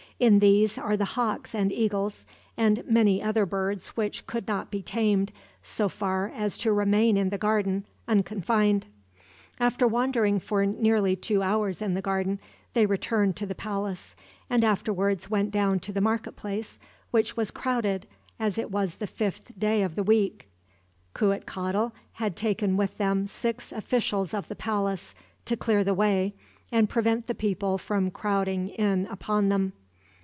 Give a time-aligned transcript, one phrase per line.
[0.21, 4.83] In these are the hawks and eagles, and many other birds which could not be
[4.83, 5.31] tamed
[5.63, 8.85] so far as to remain in the garden, unconfined."
[9.59, 12.39] After wandering for nearly two hours in the garden,
[12.75, 14.15] they returned to the palace;
[14.47, 16.77] and afterwards went down to the marketplace,
[17.09, 18.05] which was crowded,
[18.39, 20.47] as it was the fifth day of the week.
[21.15, 25.15] Cuitcatl had taken with them six officials of the palace,
[25.45, 26.35] to clear the way
[26.71, 29.73] and prevent the people from crowding in upon them.